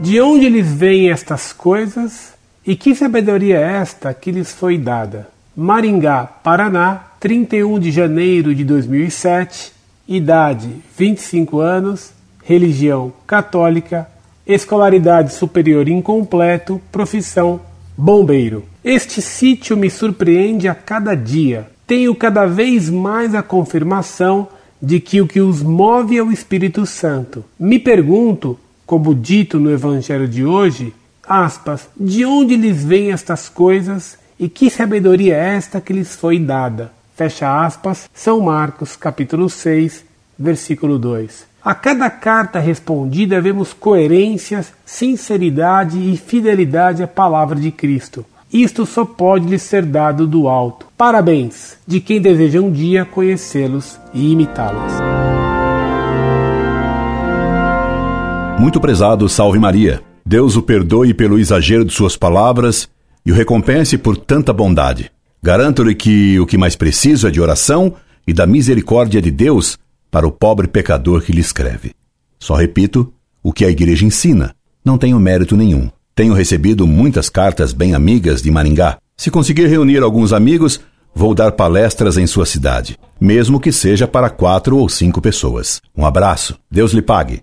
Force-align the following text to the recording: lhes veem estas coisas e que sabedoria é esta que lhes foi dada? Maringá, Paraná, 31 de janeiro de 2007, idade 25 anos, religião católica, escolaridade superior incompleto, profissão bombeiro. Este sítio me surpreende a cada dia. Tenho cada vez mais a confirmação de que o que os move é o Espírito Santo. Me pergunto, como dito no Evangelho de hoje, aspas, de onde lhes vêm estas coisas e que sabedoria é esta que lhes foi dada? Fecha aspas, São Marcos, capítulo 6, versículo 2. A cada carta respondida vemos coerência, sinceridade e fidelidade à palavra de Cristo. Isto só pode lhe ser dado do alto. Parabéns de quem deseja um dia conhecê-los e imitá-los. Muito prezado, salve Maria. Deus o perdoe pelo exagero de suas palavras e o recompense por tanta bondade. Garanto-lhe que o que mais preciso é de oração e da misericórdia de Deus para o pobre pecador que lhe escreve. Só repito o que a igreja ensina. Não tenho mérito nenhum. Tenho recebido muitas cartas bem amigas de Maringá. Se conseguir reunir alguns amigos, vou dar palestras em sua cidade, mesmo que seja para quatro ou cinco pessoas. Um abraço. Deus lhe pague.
lhes 0.00 0.72
veem 0.72 1.10
estas 1.10 1.52
coisas 1.52 2.32
e 2.66 2.76
que 2.76 2.94
sabedoria 2.94 3.58
é 3.58 3.72
esta 3.78 4.14
que 4.14 4.30
lhes 4.30 4.52
foi 4.52 4.78
dada? 4.78 5.28
Maringá, 5.56 6.24
Paraná, 6.24 7.02
31 7.18 7.78
de 7.80 7.90
janeiro 7.90 8.54
de 8.54 8.64
2007, 8.64 9.72
idade 10.06 10.70
25 10.96 11.58
anos, 11.58 12.12
religião 12.44 13.12
católica, 13.26 14.08
escolaridade 14.46 15.34
superior 15.34 15.88
incompleto, 15.88 16.80
profissão 16.92 17.60
bombeiro. 17.96 18.64
Este 18.84 19.20
sítio 19.20 19.76
me 19.76 19.90
surpreende 19.90 20.68
a 20.68 20.74
cada 20.74 21.14
dia. 21.14 21.68
Tenho 21.86 22.14
cada 22.14 22.46
vez 22.46 22.88
mais 22.88 23.34
a 23.34 23.42
confirmação 23.42 24.48
de 24.80 25.00
que 25.00 25.20
o 25.20 25.26
que 25.26 25.40
os 25.40 25.62
move 25.62 26.16
é 26.16 26.22
o 26.22 26.30
Espírito 26.30 26.86
Santo. 26.86 27.44
Me 27.58 27.78
pergunto, 27.78 28.58
como 28.88 29.14
dito 29.14 29.60
no 29.60 29.70
Evangelho 29.70 30.26
de 30.26 30.46
hoje, 30.46 30.94
aspas, 31.22 31.90
de 31.94 32.24
onde 32.24 32.56
lhes 32.56 32.82
vêm 32.82 33.12
estas 33.12 33.46
coisas 33.46 34.16
e 34.40 34.48
que 34.48 34.70
sabedoria 34.70 35.36
é 35.36 35.56
esta 35.56 35.78
que 35.78 35.92
lhes 35.92 36.16
foi 36.16 36.38
dada? 36.38 36.90
Fecha 37.14 37.66
aspas, 37.66 38.08
São 38.14 38.40
Marcos, 38.40 38.96
capítulo 38.96 39.50
6, 39.50 40.06
versículo 40.38 40.98
2. 40.98 41.46
A 41.62 41.74
cada 41.74 42.08
carta 42.08 42.58
respondida 42.58 43.42
vemos 43.42 43.74
coerência, 43.74 44.64
sinceridade 44.86 45.98
e 45.98 46.16
fidelidade 46.16 47.02
à 47.02 47.06
palavra 47.06 47.60
de 47.60 47.70
Cristo. 47.70 48.24
Isto 48.50 48.86
só 48.86 49.04
pode 49.04 49.46
lhe 49.46 49.58
ser 49.58 49.84
dado 49.84 50.26
do 50.26 50.48
alto. 50.48 50.86
Parabéns 50.96 51.76
de 51.86 52.00
quem 52.00 52.22
deseja 52.22 52.58
um 52.62 52.72
dia 52.72 53.04
conhecê-los 53.04 54.00
e 54.14 54.32
imitá-los. 54.32 55.07
Muito 58.68 58.82
prezado, 58.82 59.26
salve 59.30 59.58
Maria. 59.58 60.02
Deus 60.26 60.54
o 60.54 60.60
perdoe 60.60 61.14
pelo 61.14 61.38
exagero 61.38 61.86
de 61.86 61.92
suas 61.94 62.18
palavras 62.18 62.86
e 63.24 63.32
o 63.32 63.34
recompense 63.34 63.96
por 63.96 64.14
tanta 64.14 64.52
bondade. 64.52 65.10
Garanto-lhe 65.42 65.94
que 65.94 66.38
o 66.38 66.44
que 66.44 66.58
mais 66.58 66.76
preciso 66.76 67.26
é 67.26 67.30
de 67.30 67.40
oração 67.40 67.94
e 68.26 68.34
da 68.34 68.46
misericórdia 68.46 69.22
de 69.22 69.30
Deus 69.30 69.78
para 70.10 70.28
o 70.28 70.30
pobre 70.30 70.68
pecador 70.68 71.22
que 71.22 71.32
lhe 71.32 71.40
escreve. 71.40 71.92
Só 72.38 72.56
repito 72.56 73.10
o 73.42 73.54
que 73.54 73.64
a 73.64 73.70
igreja 73.70 74.04
ensina. 74.04 74.54
Não 74.84 74.98
tenho 74.98 75.18
mérito 75.18 75.56
nenhum. 75.56 75.88
Tenho 76.14 76.34
recebido 76.34 76.86
muitas 76.86 77.30
cartas 77.30 77.72
bem 77.72 77.94
amigas 77.94 78.42
de 78.42 78.50
Maringá. 78.50 78.98
Se 79.16 79.30
conseguir 79.30 79.66
reunir 79.68 80.02
alguns 80.02 80.30
amigos, 80.30 80.78
vou 81.14 81.34
dar 81.34 81.52
palestras 81.52 82.18
em 82.18 82.26
sua 82.26 82.44
cidade, 82.44 82.98
mesmo 83.18 83.60
que 83.60 83.72
seja 83.72 84.06
para 84.06 84.28
quatro 84.28 84.76
ou 84.76 84.90
cinco 84.90 85.22
pessoas. 85.22 85.80
Um 85.96 86.04
abraço. 86.04 86.58
Deus 86.70 86.92
lhe 86.92 87.00
pague. 87.00 87.42